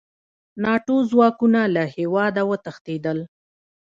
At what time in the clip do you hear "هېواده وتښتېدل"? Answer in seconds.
1.95-3.19